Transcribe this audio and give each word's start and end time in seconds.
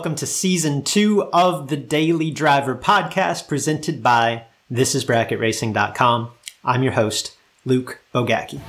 welcome 0.00 0.14
to 0.14 0.26
season 0.26 0.82
two 0.82 1.24
of 1.24 1.68
the 1.68 1.76
Daily 1.76 2.30
Driver 2.30 2.74
podcast 2.74 3.46
presented 3.46 4.02
by 4.02 4.44
thisisbracketracing.com. 4.72 6.30
I'm 6.64 6.82
your 6.82 6.92
host, 6.92 7.36
Luke 7.66 8.00
Bogacki. 8.14 8.60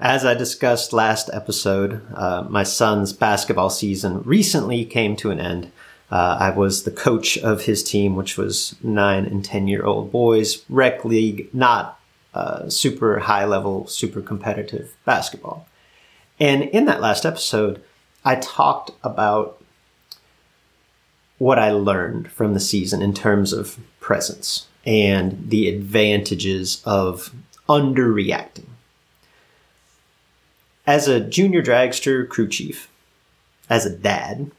As 0.00 0.24
I 0.24 0.34
discussed 0.34 0.92
last 0.92 1.30
episode, 1.32 2.02
uh, 2.12 2.44
my 2.48 2.64
son's 2.64 3.12
basketball 3.12 3.70
season 3.70 4.20
recently 4.22 4.84
came 4.84 5.14
to 5.14 5.30
an 5.30 5.38
end. 5.38 5.70
Uh, 6.10 6.36
I 6.38 6.50
was 6.50 6.84
the 6.84 6.90
coach 6.90 7.38
of 7.38 7.62
his 7.62 7.82
team, 7.82 8.14
which 8.14 8.36
was 8.36 8.76
nine 8.82 9.24
and 9.24 9.44
10 9.44 9.68
year 9.68 9.84
old 9.84 10.12
boys, 10.12 10.64
rec 10.68 11.04
league, 11.04 11.48
not 11.52 11.98
uh, 12.34 12.68
super 12.68 13.20
high 13.20 13.44
level, 13.44 13.86
super 13.86 14.20
competitive 14.20 14.94
basketball. 15.04 15.66
And 16.38 16.64
in 16.64 16.84
that 16.86 17.00
last 17.00 17.24
episode, 17.24 17.82
I 18.24 18.36
talked 18.36 18.90
about 19.02 19.62
what 21.38 21.58
I 21.58 21.70
learned 21.70 22.30
from 22.30 22.54
the 22.54 22.60
season 22.60 23.02
in 23.02 23.14
terms 23.14 23.52
of 23.52 23.78
presence 24.00 24.66
and 24.86 25.50
the 25.50 25.68
advantages 25.68 26.82
of 26.84 27.34
underreacting. 27.68 28.66
As 30.86 31.08
a 31.08 31.20
junior 31.20 31.62
dragster 31.62 32.28
crew 32.28 32.48
chief, 32.48 32.90
as 33.70 33.86
a 33.86 33.96
dad, 33.96 34.50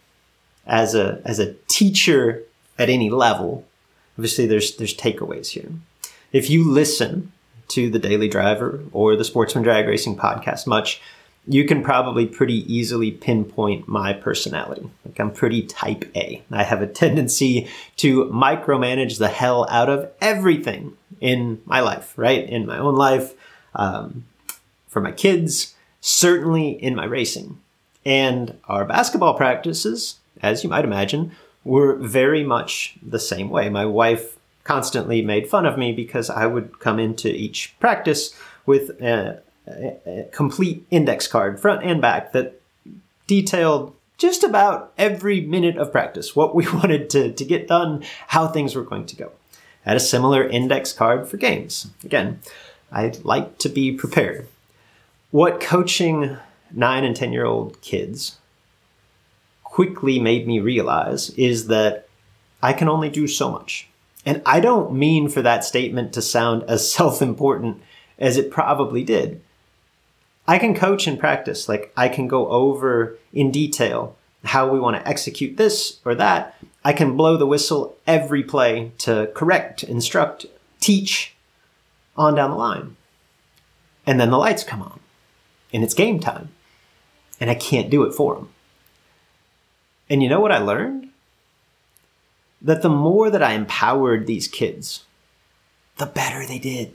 as 0.66 0.96
a 0.96 1.22
as 1.26 1.40
a 1.40 1.54
teacher 1.68 2.44
at 2.78 2.90
any 2.90 3.10
level, 3.10 3.66
obviously 4.18 4.46
there's 4.46 4.76
there's 4.78 4.96
takeaways 4.96 5.50
here. 5.50 5.70
If 6.32 6.50
you 6.50 6.70
listen 6.70 7.32
to 7.70 7.90
the 7.90 8.00
Daily 8.00 8.28
Driver 8.28 8.82
or 8.92 9.16
the 9.16 9.24
Sportsman 9.24 9.64
Drag 9.64 9.88
Racing 9.88 10.18
podcast 10.18 10.68
much, 10.68 11.02
you 11.48 11.66
can 11.66 11.84
probably 11.84 12.26
pretty 12.26 12.72
easily 12.74 13.12
pinpoint 13.12 13.88
my 13.88 14.14
personality. 14.14 14.90
Like 15.06 15.20
I'm 15.20 15.32
pretty 15.32 15.64
type 15.64 16.06
A. 16.16 16.44
I 16.52 16.64
have 16.64 16.82
a 16.82 16.88
tendency 16.88 17.68
to 17.98 18.26
micromanage 18.26 19.18
the 19.20 19.28
hell 19.28 19.68
out 19.70 19.90
of 19.90 20.12
everything 20.22 20.98
in 21.22 21.62
my 21.66 21.80
life, 21.80 22.14
right? 22.18 22.48
In 22.48 22.66
my 22.66 22.78
own 22.78 22.96
life, 22.96 23.34
um, 23.74 24.26
for 24.88 25.02
my 25.02 25.12
kids, 25.12 25.76
certainly 26.02 26.70
in 26.70 26.96
my 26.96 27.06
racing. 27.06 27.60
And 28.06 28.58
our 28.68 28.86
basketball 28.86 29.34
practices 29.34 30.18
as 30.42 30.64
you 30.64 30.70
might 30.70 30.86
imagine, 30.86 31.32
were 31.64 31.96
very 31.96 32.44
much 32.44 32.96
the 33.02 33.20
same 33.20 33.50
way. 33.50 33.70
My 33.70 33.86
wife 33.86 34.38
constantly 34.64 35.22
made 35.22 35.50
fun 35.50 35.66
of 35.66 35.78
me 35.78 35.92
because 35.92 36.30
I 36.30 36.46
would 36.46 36.80
come 36.80 37.00
into 37.00 37.30
each 37.30 37.76
practice 37.80 38.36
with 38.66 39.02
a, 39.02 39.42
a, 39.68 39.98
a 40.06 40.24
complete 40.32 40.86
index 40.92 41.28
card, 41.28 41.60
front 41.60 41.84
and 41.84 42.02
back, 42.02 42.34
that 42.34 42.60
detailed 43.28 43.96
just 44.18 44.44
about 44.44 44.94
every 44.98 45.42
minute 45.42 45.78
of 45.78 45.92
practice, 45.92 46.36
what 46.36 46.56
we 46.56 46.68
wanted 46.74 47.10
to, 47.12 47.34
to 47.34 47.46
get 47.46 47.68
done, 47.68 48.04
how 48.28 48.48
things 48.48 48.76
were 48.76 48.84
going 48.84 49.06
to 49.08 49.16
go. 49.16 49.32
I 49.86 49.90
had 49.90 49.98
a 49.98 50.02
similar 50.02 50.44
index 50.48 50.94
card 50.94 51.28
for 51.28 51.38
games. 51.38 51.88
Again, 52.04 52.40
I 52.92 53.14
like 53.24 53.60
to 53.60 53.70
be 53.70 53.92
prepared. 53.92 54.48
What 55.32 55.60
coaching 55.60 56.38
nine 56.72 57.04
and 57.04 57.16
10 57.16 57.34
year 57.34 57.46
old 57.46 57.82
kids 57.82 58.38
quickly 59.76 60.22
made 60.22 60.48
me 60.48 60.58
realize 60.62 61.32
is 61.32 61.68
that 61.68 62.08
I 62.64 62.72
can 62.72 62.88
only 62.88 63.10
do 63.10 63.28
so 63.28 63.52
much. 63.52 63.90
And 64.26 64.42
I 64.46 64.62
don't 64.62 64.94
mean 64.94 65.28
for 65.28 65.42
that 65.42 65.66
statement 65.66 66.14
to 66.14 66.22
sound 66.22 66.64
as 66.64 66.90
self 66.94 67.22
important 67.22 67.82
as 68.18 68.38
it 68.38 68.52
probably 68.52 69.04
did. 69.04 69.42
I 70.48 70.60
can 70.60 70.76
coach 70.76 71.08
and 71.08 71.20
practice, 71.20 71.68
like 71.68 71.92
I 71.98 72.08
can 72.08 72.30
go 72.30 72.48
over 72.48 73.18
in 73.34 73.52
detail 73.52 74.16
how 74.46 74.70
we 74.70 74.80
want 74.80 74.96
to 74.96 75.06
execute 75.06 75.58
this 75.58 76.00
or 76.06 76.16
that. 76.16 76.56
I 76.86 76.94
can 76.94 77.18
blow 77.18 77.36
the 77.36 77.48
whistle 77.48 77.98
every 78.08 78.44
play 78.44 78.94
to 79.00 79.30
correct, 79.36 79.84
instruct, 79.84 80.46
teach 80.80 81.36
on 82.16 82.36
down 82.36 82.52
the 82.52 82.56
line. 82.56 82.96
And 84.08 84.22
then 84.22 84.30
the 84.30 84.38
lights 84.38 84.64
come 84.64 84.82
on 84.82 85.02
and 85.74 85.84
it's 85.84 85.94
game 85.94 86.22
time. 86.22 86.48
And 87.42 87.50
I 87.50 87.56
can't 87.56 87.90
do 87.90 88.04
it 88.04 88.14
for 88.14 88.36
them. 88.36 88.52
And 90.10 90.22
you 90.22 90.30
know 90.30 90.40
what 90.40 90.52
I 90.52 90.60
learned? 90.60 91.10
That 92.62 92.82
the 92.82 92.90
more 92.90 93.30
that 93.30 93.44
I 93.44 93.54
empowered 93.54 94.28
these 94.28 94.48
kids, 94.48 95.06
the 95.98 96.06
better 96.06 96.46
they 96.46 96.60
did. 96.60 96.94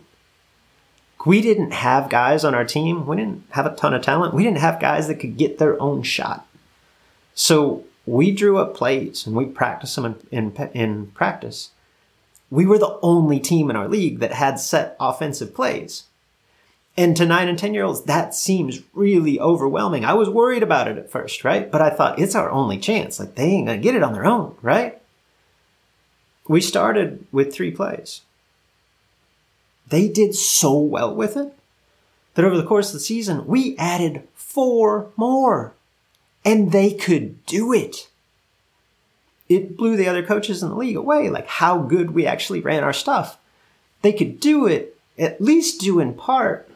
We 1.26 1.42
didn't 1.42 1.72
have 1.72 2.08
guys 2.08 2.44
on 2.44 2.54
our 2.54 2.64
team. 2.64 3.06
We 3.06 3.16
didn't 3.16 3.44
have 3.50 3.66
a 3.66 3.74
ton 3.74 3.94
of 3.94 4.02
talent. 4.02 4.34
We 4.34 4.42
didn't 4.42 4.58
have 4.58 4.80
guys 4.80 5.06
that 5.08 5.16
could 5.16 5.36
get 5.36 5.58
their 5.58 5.80
own 5.80 6.02
shot. 6.02 6.46
So 7.34 7.84
we 8.06 8.30
drew 8.30 8.58
up 8.58 8.74
plays 8.74 9.26
and 9.26 9.36
we 9.36 9.44
practiced 9.46 9.96
them 9.96 10.18
in, 10.30 10.52
in, 10.56 10.70
in 10.72 11.06
practice. 11.08 11.70
We 12.50 12.66
were 12.66 12.78
the 12.78 12.98
only 13.02 13.38
team 13.38 13.70
in 13.70 13.76
our 13.76 13.86
league 13.88 14.18
that 14.20 14.32
had 14.32 14.58
set 14.58 14.96
offensive 14.98 15.54
plays. 15.54 16.04
And 16.96 17.16
to 17.16 17.24
nine 17.24 17.48
and 17.48 17.58
10 17.58 17.72
year 17.72 17.84
olds, 17.84 18.02
that 18.02 18.34
seems 18.34 18.80
really 18.92 19.40
overwhelming. 19.40 20.04
I 20.04 20.14
was 20.14 20.28
worried 20.28 20.62
about 20.62 20.88
it 20.88 20.98
at 20.98 21.10
first, 21.10 21.44
right? 21.44 21.70
But 21.70 21.80
I 21.82 21.90
thought 21.90 22.18
it's 22.18 22.34
our 22.34 22.50
only 22.50 22.78
chance. 22.78 23.18
Like 23.18 23.36
they 23.36 23.44
ain't 23.44 23.66
going 23.66 23.80
to 23.80 23.82
get 23.82 23.94
it 23.94 24.02
on 24.02 24.12
their 24.12 24.26
own, 24.26 24.56
right? 24.60 25.00
We 26.48 26.60
started 26.60 27.26
with 27.30 27.54
three 27.54 27.70
plays. 27.70 28.22
They 29.88 30.08
did 30.08 30.34
so 30.34 30.78
well 30.78 31.14
with 31.14 31.36
it 31.36 31.52
that 32.34 32.44
over 32.44 32.56
the 32.56 32.66
course 32.66 32.88
of 32.88 32.94
the 32.94 33.00
season, 33.00 33.46
we 33.46 33.76
added 33.76 34.26
four 34.34 35.10
more 35.16 35.74
and 36.44 36.72
they 36.72 36.92
could 36.92 37.44
do 37.46 37.72
it. 37.72 38.08
It 39.48 39.76
blew 39.76 39.96
the 39.96 40.08
other 40.08 40.24
coaches 40.24 40.62
in 40.62 40.68
the 40.70 40.76
league 40.76 40.96
away, 40.96 41.28
like 41.28 41.46
how 41.46 41.78
good 41.78 42.12
we 42.12 42.24
actually 42.24 42.60
ran 42.60 42.84
our 42.84 42.92
stuff. 42.92 43.38
They 44.02 44.12
could 44.12 44.40
do 44.40 44.66
it, 44.66 44.96
at 45.18 45.40
least 45.40 45.80
do 45.80 45.98
in 45.98 46.14
part, 46.14 46.69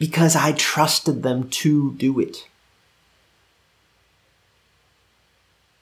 because 0.00 0.34
I 0.34 0.52
trusted 0.52 1.22
them 1.22 1.48
to 1.50 1.92
do 1.92 2.18
it. 2.18 2.48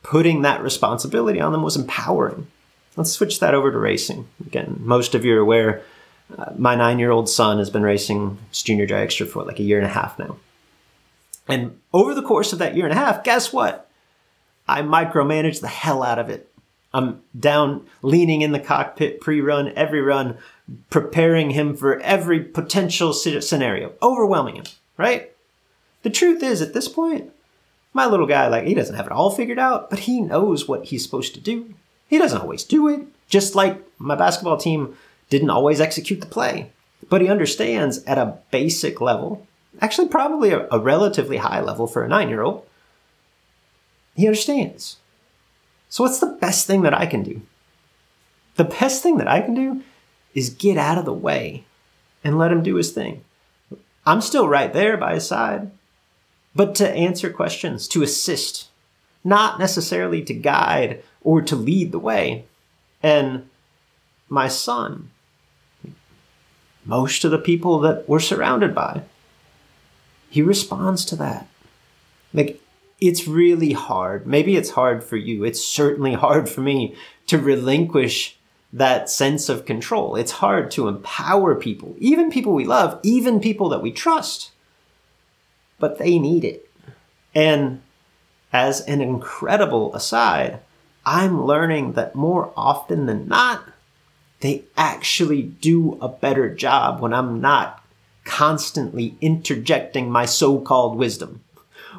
Putting 0.03 0.43
that 0.43 0.61
responsibility 0.61 1.41
on 1.41 1.53
them 1.53 1.63
was 1.63 1.77
empowering. 1.77 2.49
Let's 2.97 3.13
switch 3.13 3.39
that 3.39 3.55
over 3.55 3.71
to 3.71 3.79
racing. 3.79 4.27
Again, 4.45 4.79
most 4.81 5.15
of 5.15 5.25
you 5.25 5.37
are 5.37 5.41
aware 5.41 5.83
uh, 6.37 6.53
my 6.59 6.75
nine 6.75 6.99
year 6.99 7.13
old 7.13 7.29
son 7.29 7.59
has 7.59 7.71
been 7.71 7.85
racing 7.85 8.39
junior 8.51 8.87
dragster 8.89 9.27
for 9.27 9.45
like 9.45 9.61
a 9.61 9.63
year 9.63 9.79
and 9.79 9.87
a 9.87 9.91
half 9.91 10.19
now. 10.19 10.37
And 11.47 11.79
over 11.95 12.13
the 12.13 12.23
course 12.23 12.53
of 12.53 12.59
that 12.59 12.75
year 12.75 12.87
and 12.87 12.93
a 12.93 12.99
half, 12.99 13.23
guess 13.23 13.53
what? 13.53 13.89
I 14.67 14.83
micromanaged 14.83 15.61
the 15.61 15.69
hell 15.69 16.03
out 16.03 16.19
of 16.19 16.29
it. 16.29 16.48
I'm 16.93 17.23
down 17.39 17.87
leaning 18.03 18.43
in 18.43 18.53
the 18.53 18.61
cockpit 18.61 19.21
pre 19.21 19.41
run, 19.41 19.73
every 19.77 20.01
run, 20.01 20.39
preparing 20.91 21.51
him 21.51 21.77
for 21.77 22.01
every 22.01 22.41
potential 22.41 23.13
scenario, 23.13 23.93
overwhelming 24.03 24.57
him, 24.57 24.65
right? 24.97 25.33
The 26.03 26.11
truth 26.11 26.43
is, 26.43 26.63
at 26.63 26.73
this 26.73 26.89
point, 26.89 27.33
my 27.93 28.07
little 28.07 28.27
guy, 28.27 28.49
like, 28.49 28.65
he 28.65 28.75
doesn't 28.75 28.95
have 28.95 29.07
it 29.07 29.13
all 29.13 29.31
figured 29.31 29.59
out, 29.59 29.91
but 29.91 30.01
he 30.01 30.21
knows 30.21 30.69
what 30.69 30.87
he's 30.87 31.03
supposed 31.03 31.35
to 31.35 31.41
do. 31.41 31.75
He 32.09 32.19
doesn't 32.19 32.41
always 32.41 32.65
do 32.65 32.89
it, 32.89 33.07
just 33.29 33.55
like 33.55 33.83
my 33.99 34.15
basketball 34.15 34.57
team 34.57 34.97
didn't 35.29 35.51
always 35.51 35.81
execute 35.81 36.21
the 36.21 36.27
play. 36.27 36.71
But 37.09 37.21
he 37.21 37.29
understands 37.29 38.03
at 38.05 38.19
a 38.19 38.39
basic 38.51 39.01
level, 39.01 39.47
actually, 39.81 40.09
probably 40.09 40.53
a, 40.53 40.67
a 40.71 40.79
relatively 40.79 41.39
high 41.39 41.61
level 41.61 41.87
for 41.87 42.03
a 42.03 42.09
nine 42.09 42.29
year 42.29 42.43
old, 42.43 42.67
he 44.17 44.27
understands. 44.27 44.97
So, 45.89 46.05
what's 46.05 46.21
the 46.21 46.37
best 46.41 46.67
thing 46.67 46.83
that 46.83 46.95
I 46.95 47.07
can 47.07 47.23
do? 47.23 47.41
The 48.57 48.65
best 48.65 49.03
thing 49.03 49.19
that 49.19 49.29
I 49.29 49.41
can 49.41 49.55
do 49.55 49.83
is 50.35 50.51
get 50.51 50.77
out 50.77 50.99
of 50.99 51.05
the 51.05 51.13
way 51.13 51.65
and 52.23 52.39
let 52.39 52.53
him 52.53 52.63
do 52.63 52.75
his 52.75 52.93
thing. 52.93 53.25
I'm 54.05 54.21
still 54.21 54.49
right 54.49 54.73
there 54.73 54.97
by 54.97 55.15
his 55.15 55.27
side, 55.27 55.71
but 56.55 56.75
to 56.77 56.91
answer 56.91 57.31
questions, 57.31 57.87
to 57.89 58.03
assist, 58.03 58.69
not 59.23 59.59
necessarily 59.59 60.23
to 60.23 60.35
guide 60.35 61.03
or 61.23 61.43
to 61.43 61.55
lead 61.55 61.93
the 61.93 61.99
way. 61.99 62.45
And 63.03 63.49
my 64.29 64.49
son, 64.49 65.11
most 66.85 67.25
of 67.25 67.31
the 67.31 67.39
people 67.39 67.79
that 67.81 68.09
we're 68.09 68.21
surrounded 68.21 68.75
by, 68.75 69.03
he 70.31 70.43
responds 70.43 71.05
to 71.07 71.17
that. 71.17 71.47
Like, 72.33 72.61
it's 73.01 73.29
really 73.29 73.73
hard. 73.73 74.27
Maybe 74.27 74.57
it's 74.57 74.71
hard 74.71 75.05
for 75.05 75.17
you. 75.17 75.45
It's 75.45 75.65
certainly 75.65 76.15
hard 76.27 76.49
for 76.49 76.61
me 76.61 76.97
to 77.27 77.39
relinquish 77.39 78.37
that 78.73 79.09
sense 79.09 79.49
of 79.49 79.65
control. 79.65 80.17
It's 80.17 80.33
hard 80.33 80.71
to 80.73 80.89
empower 80.89 81.55
people, 81.55 81.97
even 81.99 82.31
people 82.31 82.53
we 82.53 82.65
love, 82.65 83.01
even 83.03 83.41
people 83.41 83.69
that 83.71 83.83
we 83.83 83.93
trust, 83.93 84.51
but 85.79 85.99
they 85.99 86.19
need 86.19 86.45
it. 86.45 86.69
And 87.35 87.81
as 88.53 88.81
an 88.83 89.01
incredible 89.01 89.95
aside, 89.95 90.61
I'm 91.07 91.45
learning 91.45 91.93
that 91.93 92.15
more 92.15 92.53
often 92.57 93.07
than 93.07 93.29
not, 93.29 93.65
they 94.41 94.65
actually 94.77 95.43
do 95.43 95.99
a 96.01 96.09
better 96.09 96.55
job 96.55 97.01
when 97.01 97.15
I'm 97.15 97.41
not 97.41 97.83
constantly 98.25 99.17
interjecting 99.21 100.11
my 100.11 100.27
so-called 100.27 100.97
wisdom. 100.97 101.43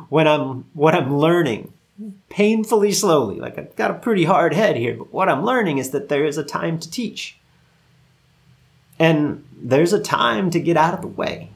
When 0.10 0.28
I'm 0.28 0.66
what 0.74 0.96
I'm 0.96 1.18
learning 1.18 1.74
painfully 2.30 2.92
slowly, 2.92 3.40
like 3.40 3.58
I've 3.58 3.76
got 3.76 3.92
a 3.92 3.96
pretty 3.96 4.26
hard 4.26 4.54
head 4.54 4.76
here, 4.76 4.96
but 4.96 5.14
what 5.14 5.30
I'm 5.30 5.44
learning 5.44 5.78
is 5.78 5.92
that 5.92 6.10
there 6.10 6.26
is 6.26 6.38
a 6.38 6.44
time 6.44 6.80
to 6.80 6.90
teach. 6.90 7.38
And 8.98 9.46
there's 9.56 9.94
a 9.94 10.02
time 10.02 10.50
to 10.52 10.60
get 10.60 10.78
out 10.78 10.94
of 10.94 11.02
the 11.02 11.08
way, 11.08 11.50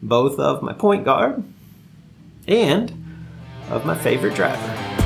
both 0.00 0.38
of 0.38 0.62
my 0.62 0.72
point 0.72 1.04
guard 1.04 1.44
and 2.48 2.92
of 3.70 3.84
my 3.84 3.96
favorite 3.96 4.34
driver. 4.34 5.01